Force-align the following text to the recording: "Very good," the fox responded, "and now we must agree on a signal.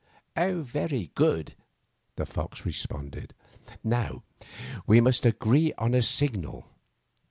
"Very 0.35 1.11
good," 1.13 1.53
the 2.15 2.25
fox 2.25 2.65
responded, 2.65 3.35
"and 3.67 3.77
now 3.83 4.23
we 4.87 4.99
must 4.99 5.27
agree 5.27 5.73
on 5.77 5.93
a 5.93 6.01
signal. 6.01 6.65